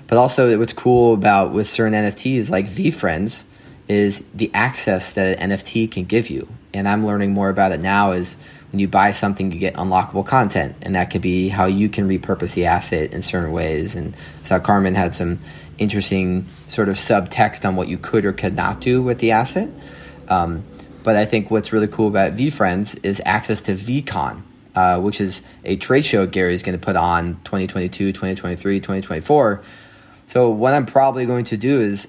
[0.07, 3.45] But also, what's cool about with certain NFTs like VeeFriends
[3.89, 6.49] is the access that an NFT can give you.
[6.73, 8.13] And I'm learning more about it now.
[8.13, 8.37] Is
[8.71, 12.09] when you buy something, you get unlockable content, and that could be how you can
[12.09, 13.95] repurpose the asset in certain ways.
[13.95, 15.39] And so Carmen had some
[15.79, 19.69] interesting sort of subtext on what you could or could not do with the asset.
[20.29, 20.65] Um,
[21.03, 24.43] but I think what's really cool about VeeFriends is access to VeeCon,
[24.75, 29.63] uh, which is a trade show Gary is going to put on 2022, 2023, 2024.
[30.27, 32.09] So what I'm probably going to do is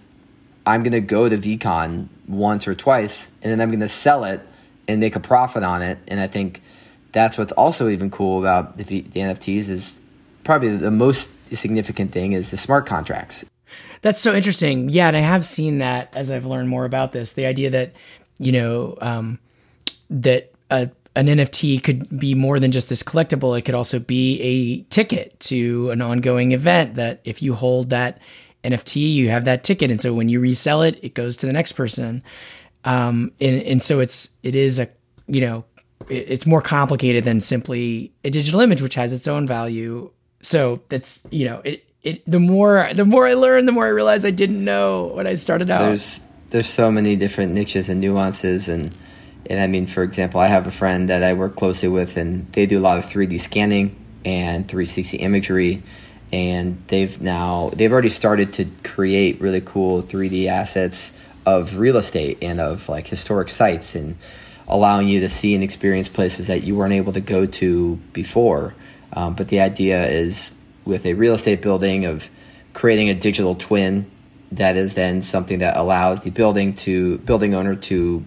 [0.66, 4.24] I'm going to go to VeeCon once or twice, and then I'm going to sell
[4.24, 4.42] it
[4.88, 5.98] and make a profit on it.
[6.08, 6.62] And I think
[7.12, 10.00] that's what's also even cool about the, the NFTs is
[10.44, 13.46] probably the most significant thing is the smart contracts.
[14.06, 14.90] That's so interesting.
[14.90, 17.34] Yeah, and I have seen that as I've learned more about this.
[17.34, 17.94] The idea that
[18.38, 19.40] you know um,
[20.12, 23.58] that a, an NFT could be more than just this collectible.
[23.58, 26.94] It could also be a ticket to an ongoing event.
[26.94, 28.20] That if you hold that
[28.64, 31.54] NFT, you have that ticket, and so when you resell it, it goes to the
[31.54, 32.22] next person.
[32.84, 34.88] Um, and, and so it's, it is a,
[35.26, 35.66] you know,
[36.10, 40.12] it, it's more complicated than simply a digital image, which has its own value.
[40.44, 43.90] So that's, you know, it, it, the more, the more I learn, the more I
[43.90, 45.80] realize I didn't know when I started out.
[45.80, 48.96] There's, there's so many different niches and nuances and,
[49.50, 52.52] and I mean, for example, I have a friend that I work closely with, and
[52.54, 55.84] they do a lot of 3D scanning and 360 imagery,
[56.32, 61.14] and they've now they've already started to create really cool 3D assets
[61.46, 64.18] of real estate and of like historic sites and
[64.68, 68.74] allowing you to see and experience places that you weren't able to go to before.
[69.14, 70.55] Um, but the idea is
[70.86, 72.30] with a real estate building of
[72.74, 74.10] creating a digital twin
[74.52, 78.24] that is then something that allows the building to building owner to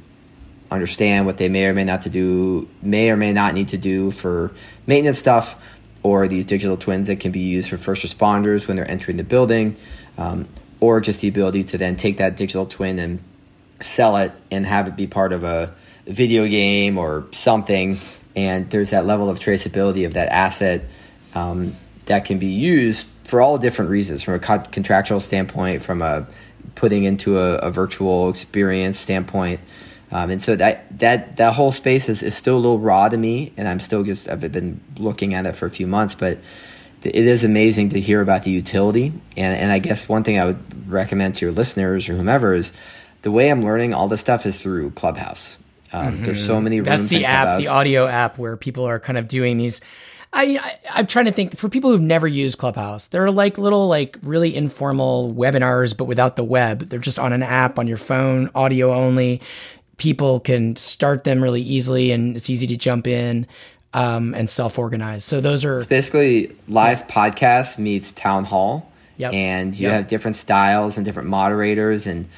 [0.70, 3.78] understand what they may or may not to do may or may not need to
[3.78, 4.52] do for
[4.86, 5.56] maintenance stuff
[6.02, 9.24] or these digital twins that can be used for first responders when they're entering the
[9.24, 9.76] building
[10.18, 10.46] um,
[10.80, 13.22] or just the ability to then take that digital twin and
[13.80, 15.72] sell it and have it be part of a
[16.06, 17.98] video game or something.
[18.36, 20.84] And there's that level of traceability of that asset
[21.34, 21.76] um,
[22.08, 26.26] that can be used for all different reasons from a co- contractual standpoint, from a
[26.74, 29.60] putting into a, a virtual experience standpoint.
[30.10, 33.16] Um, and so that that that whole space is, is still a little raw to
[33.16, 36.38] me, and I'm still just I've been looking at it for a few months, but
[37.04, 39.12] it is amazing to hear about the utility.
[39.36, 42.72] And, and I guess one thing I would recommend to your listeners or whomever is
[43.22, 45.58] the way I'm learning all this stuff is through Clubhouse.
[45.92, 46.24] Um, mm-hmm.
[46.24, 46.88] There's so many rooms.
[46.88, 49.80] That's the app, the audio app, where people are kind of doing these.
[50.32, 53.06] I, I am trying to think for people who've never used Clubhouse.
[53.06, 56.88] They're like little like really informal webinars, but without the web.
[56.88, 59.40] They're just on an app on your phone, audio only.
[59.96, 63.46] People can start them really easily, and it's easy to jump in
[63.94, 65.24] um, and self organize.
[65.24, 67.14] So those are it's basically live yeah.
[67.14, 68.90] podcast meets town hall.
[69.16, 69.32] Yep.
[69.32, 69.92] And you yep.
[69.92, 72.28] have different styles and different moderators and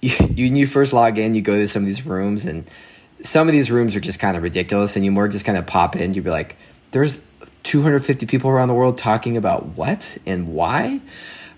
[0.00, 2.64] you, you, when you first log in, you go to some of these rooms, and
[3.22, 5.66] some of these rooms are just kind of ridiculous, and you more just kind of
[5.66, 6.14] pop in.
[6.14, 6.56] You'd be like,
[6.90, 7.18] "There's
[7.62, 11.00] 250 people around the world talking about what and why."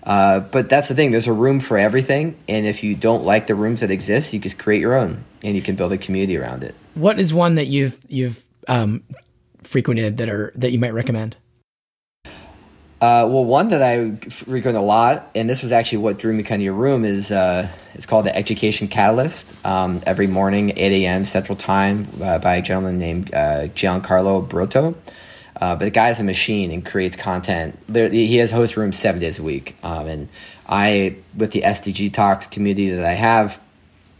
[0.03, 1.11] Uh, but that's the thing.
[1.11, 4.39] There's a room for everything, and if you don't like the rooms that exist, you
[4.39, 6.73] just create your own, and you can build a community around it.
[6.95, 9.03] What is one that you've you've um,
[9.63, 11.37] frequented that are that you might recommend?
[13.01, 16.43] Uh, well, one that I frequent a lot, and this was actually what drew me
[16.43, 19.47] kind of your room, is uh, it's called the Education Catalyst.
[19.65, 21.23] Um, every morning, 8 a.m.
[21.23, 24.95] Central Time, uh, by a gentleman named uh, Giancarlo Brotto.
[25.55, 27.79] Uh, but the guy's a machine and creates content.
[27.87, 29.77] There, he has host rooms seven days a week.
[29.81, 30.29] Um, and
[30.67, 33.61] I, with the SDG Talks community that I have,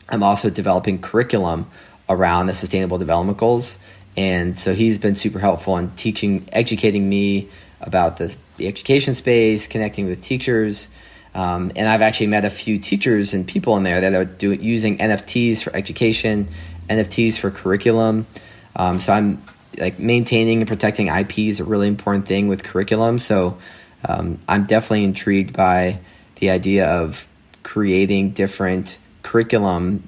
[0.08, 1.70] I'm also developing curriculum
[2.08, 3.78] around the Sustainable Development Goals.
[4.16, 7.50] And so he's been super helpful in teaching, educating me
[7.82, 10.90] about the, the education space, connecting with teachers.
[11.34, 14.64] Um, and I've actually met a few teachers and people in there that are doing
[14.64, 16.48] using NFTs for education,
[16.90, 18.28] NFTs for curriculum.
[18.76, 19.44] Um, so I'm
[19.78, 23.20] like maintaining and protecting IP is a really important thing with curriculum.
[23.20, 23.58] So
[24.08, 26.00] um, I'm definitely intrigued by
[26.36, 27.28] the idea of
[27.64, 30.08] creating different curriculum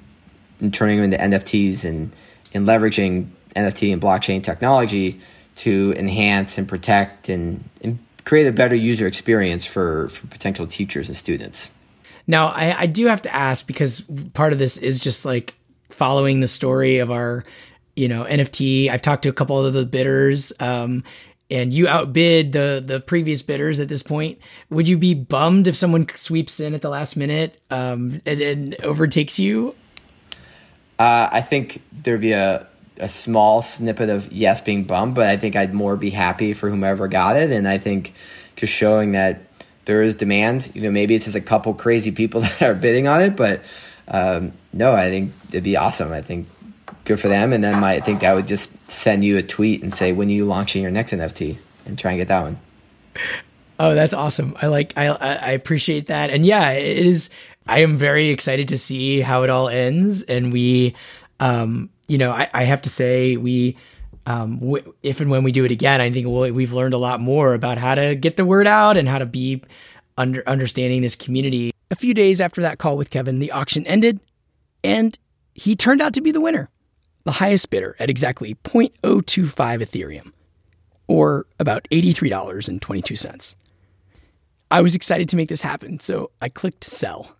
[0.60, 2.12] and turning them into NFTs and,
[2.54, 5.20] and leveraging NFT and blockchain technology
[5.56, 11.08] to enhance and protect and, and create a better user experience for, for potential teachers
[11.08, 11.72] and students.
[12.26, 14.02] Now, I, I do have to ask because
[14.34, 15.54] part of this is just like
[15.90, 17.44] following the story of our,
[17.96, 18.88] you know, NFT.
[18.88, 21.02] I've talked to a couple of the bidders, um,
[21.50, 24.38] and you outbid the the previous bidders at this point.
[24.70, 28.80] Would you be bummed if someone sweeps in at the last minute um, and, and
[28.82, 29.74] overtakes you?
[30.98, 32.66] Uh, I think there'd be a
[33.02, 36.70] a small snippet of yes being bummed, but I think I'd more be happy for
[36.70, 37.50] whomever got it.
[37.50, 38.14] And I think
[38.56, 39.40] just showing that
[39.84, 40.70] there is demand.
[40.74, 43.62] You know, maybe it's just a couple crazy people that are bidding on it, but
[44.08, 46.12] um, no, I think it'd be awesome.
[46.12, 46.48] I think
[47.04, 47.52] good for them.
[47.52, 50.28] And then my, I think I would just send you a tweet and say when
[50.28, 52.58] are you launching your next NFT and try and get that one.
[53.78, 54.56] Oh, that's awesome.
[54.62, 56.30] I like I I appreciate that.
[56.30, 57.30] And yeah, it is
[57.66, 60.94] I am very excited to see how it all ends and we
[61.40, 63.76] um you know, I, I have to say we,
[64.26, 66.98] um, w- if and when we do it again, I think we'll, we've learned a
[66.98, 69.62] lot more about how to get the word out and how to be
[70.16, 71.72] under understanding this community.
[71.90, 74.20] A few days after that call with Kevin, the auction ended,
[74.84, 75.18] and
[75.54, 76.70] he turned out to be the winner,
[77.24, 78.92] the highest bidder at exactly 0.025
[79.54, 80.32] Ethereum,
[81.06, 83.54] or about $83.22.
[84.70, 87.36] I was excited to make this happen, so I clicked sell.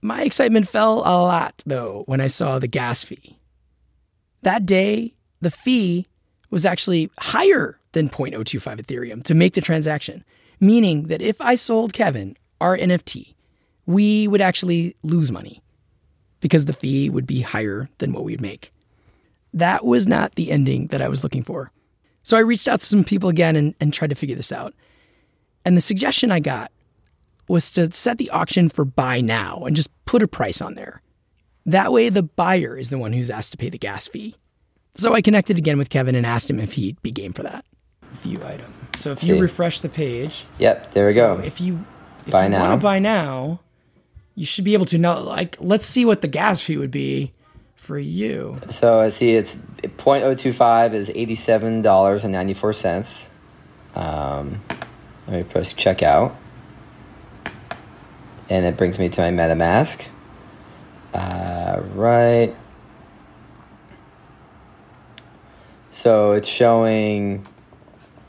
[0.00, 3.36] My excitement fell a lot, though, when I saw the gas fee
[4.42, 6.06] that day, the fee
[6.50, 10.24] was actually higher than 0.025 Ethereum to make the transaction,
[10.60, 13.34] meaning that if I sold Kevin our NFT,
[13.86, 15.62] we would actually lose money
[16.40, 18.72] because the fee would be higher than what we'd make.
[19.54, 21.70] That was not the ending that I was looking for.
[22.22, 24.74] So I reached out to some people again and, and tried to figure this out.
[25.64, 26.70] And the suggestion I got
[27.48, 31.02] was to set the auction for buy now and just put a price on there.
[31.66, 34.36] That way, the buyer is the one who's asked to pay the gas fee.
[34.94, 37.64] So I connected again with Kevin and asked him if he'd be game for that.
[38.22, 38.72] View item.
[38.96, 39.28] So if See.
[39.28, 40.44] you refresh the page.
[40.58, 41.42] Yep, there we so go.
[41.42, 41.84] If you
[42.26, 42.68] if buy you now.
[42.68, 43.60] want to buy now,
[44.34, 45.22] you should be able to know.
[45.22, 47.32] Like, let's see what the gas fee would be
[47.74, 48.60] for you.
[48.68, 53.28] So I see it's 0.025 is eighty seven dollars and ninety four cents.
[53.94, 54.60] Um,
[55.26, 56.34] let me press checkout,
[58.48, 60.06] and it brings me to my MetaMask.
[61.12, 62.54] Uh, right.
[65.90, 67.46] So it's showing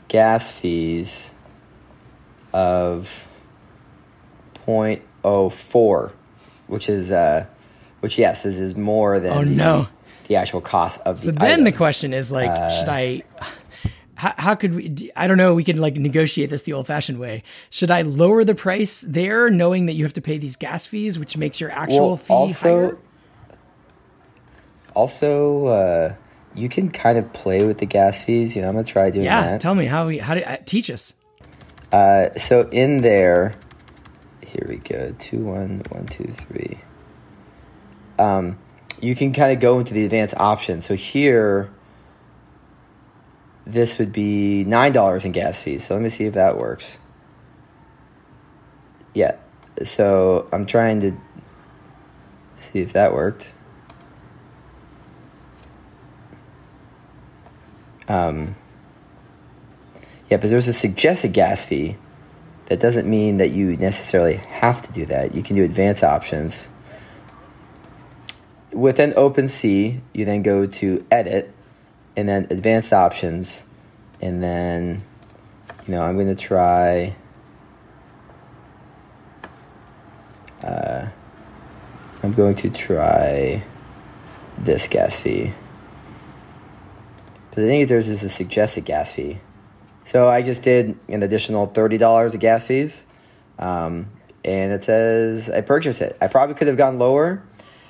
[0.08, 1.32] gas fees
[2.52, 3.10] of
[4.66, 6.12] 0.04,
[6.66, 7.46] which is uh,
[8.00, 9.88] which yes is, is more than oh, the, no.
[10.28, 11.64] the actual cost of so the then item.
[11.64, 13.22] the question is like uh, should I
[14.24, 17.18] how, how, could we i don't know we can like negotiate this the old fashioned
[17.18, 17.42] way.
[17.68, 21.18] Should i lower the price there knowing that you have to pay these gas fees
[21.18, 22.98] which makes your actual well, fee also, higher?
[24.94, 26.14] Also uh,
[26.54, 28.56] you can kind of play with the gas fees.
[28.56, 29.60] You know i'm gonna try doing yeah, that.
[29.60, 31.14] tell me how we how do uh, teach us.
[31.92, 33.52] Uh, so in there
[34.46, 36.78] here we go two one one two three.
[38.18, 38.58] Um
[39.00, 40.80] you can kind of go into the advanced option.
[40.80, 41.70] So here,
[43.66, 45.86] this would be $9 in gas fees.
[45.86, 46.98] So let me see if that works.
[49.14, 49.36] Yeah.
[49.82, 51.16] So I'm trying to
[52.56, 53.52] see if that worked.
[58.06, 58.54] Um,
[60.28, 61.96] yeah, but there's a suggested gas fee.
[62.66, 65.34] That doesn't mean that you necessarily have to do that.
[65.34, 66.68] You can do advanced options.
[68.72, 71.53] Within OpenSea, you then go to Edit,
[72.16, 73.66] and then Advanced Options,
[74.20, 75.02] and then,
[75.86, 77.16] you know, I'm going to try.
[80.62, 81.08] Uh,
[82.22, 83.62] I'm going to try
[84.58, 85.52] this gas fee.
[87.50, 89.38] But I think there's is a suggested gas fee.
[90.04, 93.06] So I just did an additional $30 of gas fees.
[93.58, 94.10] Um,
[94.44, 96.16] and it says I purchased it.
[96.20, 97.42] I probably could have gone lower,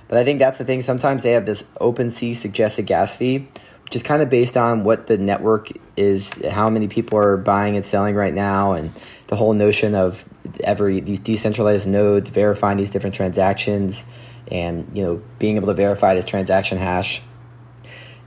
[0.08, 0.80] but I think that's the thing.
[0.80, 3.48] Sometimes they have this OpenSea suggested gas fee,
[3.92, 7.86] is kind of based on what the network is, how many people are buying and
[7.86, 8.92] selling right now, and
[9.28, 10.24] the whole notion of
[10.62, 14.04] every these decentralized nodes verifying these different transactions,
[14.50, 17.22] and you know being able to verify this transaction hash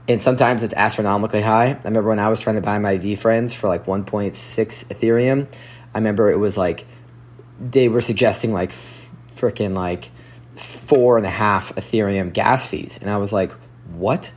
[0.08, 1.66] and sometimes it's astronomically high.
[1.66, 4.32] I remember when I was trying to buy my VeeFriends for like 1.6
[4.86, 5.54] Ethereum.
[5.94, 6.86] I remember it was like
[7.60, 10.10] they were suggesting like freaking like
[10.56, 13.52] four and a half Ethereum gas fees, and I was like,
[13.92, 14.32] what?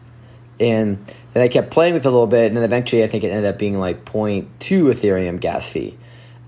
[0.61, 3.25] And then I kept playing with it a little bit, and then eventually I think
[3.25, 5.97] it ended up being like 0.2 Ethereum gas fee.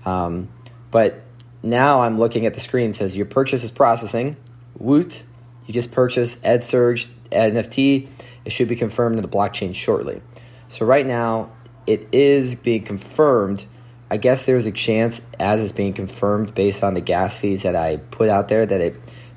[0.06, 0.48] Um,
[0.90, 1.20] but
[1.62, 2.90] now I'm looking at the screen.
[2.90, 4.36] It says your purchase is processing.
[4.78, 5.24] Woot!
[5.66, 8.08] You just purchased EdSurge NFT
[8.44, 10.20] it should be confirmed in the blockchain shortly.
[10.68, 11.50] So right now,
[11.86, 13.64] it is being confirmed.
[14.10, 17.76] I guess there's a chance, as it's being confirmed based on the gas fees that
[17.76, 18.96] I put out there, that it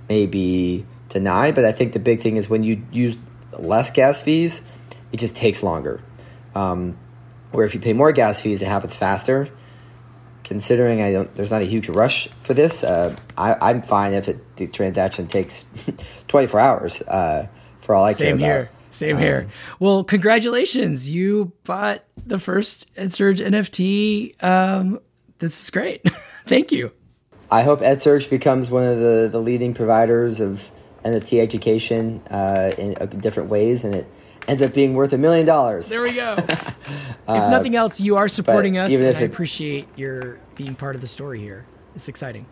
[0.10, 1.56] may be denied.
[1.56, 3.18] But I think the big thing is when you use
[3.60, 4.62] less gas fees,
[5.12, 6.02] it just takes longer.
[6.56, 6.98] Um,
[7.52, 9.48] where if you pay more gas fees, it happens faster.
[10.44, 14.30] Considering I don't, there's not a huge rush for this, uh, I, am fine if
[14.30, 15.66] it, the transaction takes
[16.28, 17.02] 24 hours.
[17.02, 17.48] Uh,
[17.88, 18.18] for all I can.
[18.18, 18.62] Same care here.
[18.62, 18.94] about.
[18.94, 19.50] Same um, here.
[19.80, 21.10] Well, congratulations.
[21.10, 24.44] You bought the first EdSurge NFT.
[24.44, 25.00] Um,
[25.40, 26.08] this is great.
[26.46, 26.92] Thank you.
[27.50, 30.70] I hope EdSurge becomes one of the, the leading providers of
[31.04, 34.08] NFT education uh, in uh, different ways, and it
[34.48, 35.90] ends up being worth a million dollars.
[35.90, 36.36] There we go.
[36.40, 41.02] if nothing else, you are supporting us, and I it, appreciate your being part of
[41.02, 41.66] the story here.
[41.96, 42.46] It's exciting.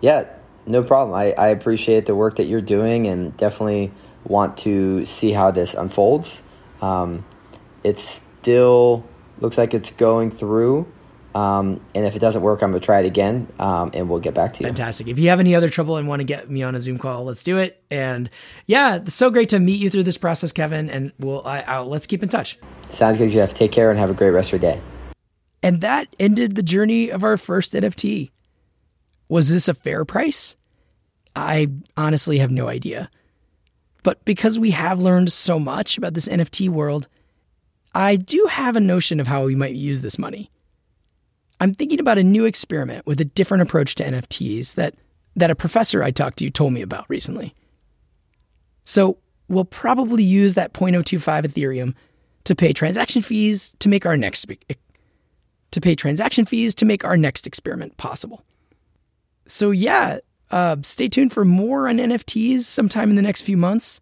[0.00, 0.24] Yeah,
[0.66, 1.16] no problem.
[1.16, 3.92] I, I appreciate the work that you're doing, and definitely–
[4.24, 6.42] want to see how this unfolds.
[6.80, 7.24] Um,
[7.84, 9.04] it still
[9.38, 10.90] looks like it's going through.
[11.34, 14.18] Um, and if it doesn't work, I'm going to try it again um, and we'll
[14.18, 14.68] get back to you.
[14.68, 15.06] Fantastic.
[15.06, 17.24] If you have any other trouble and want to get me on a Zoom call,
[17.24, 17.82] let's do it.
[17.90, 18.28] And
[18.66, 20.90] yeah, it's so great to meet you through this process, Kevin.
[20.90, 22.58] And we'll, I, I'll, let's keep in touch.
[22.88, 23.54] Sounds good, Jeff.
[23.54, 24.80] Take care and have a great rest of your day.
[25.62, 28.30] And that ended the journey of our first NFT.
[29.28, 30.56] Was this a fair price?
[31.36, 33.08] I honestly have no idea.
[34.02, 37.06] But because we have learned so much about this NFT world,
[37.94, 40.50] I do have a notion of how we might use this money.
[41.60, 44.94] I'm thinking about a new experiment with a different approach to NFTs that,
[45.36, 47.54] that a professor I talked to told me about recently.
[48.86, 51.94] So we'll probably use that 0.025 Ethereum
[52.44, 54.46] to pay transaction fees to make our next
[55.70, 58.42] to pay transaction fees to make our next experiment possible.
[59.46, 60.18] So yeah,
[60.50, 64.00] uh, stay tuned for more on NFTs sometime in the next few months.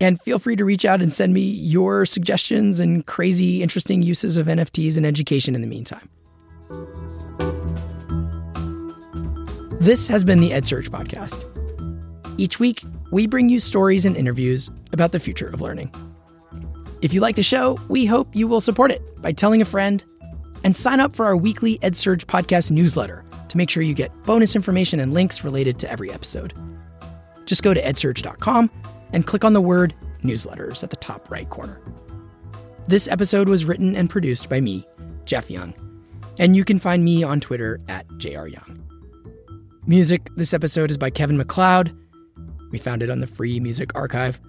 [0.00, 4.36] And feel free to reach out and send me your suggestions and crazy, interesting uses
[4.36, 6.08] of NFTs in education in the meantime.
[9.80, 11.44] This has been the EdSurge Podcast.
[12.38, 15.92] Each week, we bring you stories and interviews about the future of learning.
[17.02, 20.02] If you like the show, we hope you will support it by telling a friend
[20.64, 24.56] and sign up for our weekly EdSurge Podcast newsletter to make sure you get bonus
[24.56, 26.54] information and links related to every episode.
[27.44, 28.70] Just go to edsurge.com
[29.12, 31.78] and click on the word newsletters at the top right corner.
[32.88, 34.86] This episode was written and produced by me,
[35.26, 35.74] Jeff Young,
[36.38, 38.80] and you can find me on Twitter at jryoung.
[39.86, 41.94] Music this episode is by Kevin MacLeod.
[42.70, 44.40] We found it on the Free Music Archive.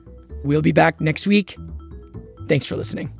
[0.43, 1.57] We'll be back next week.
[2.47, 3.11] Thanks for listening.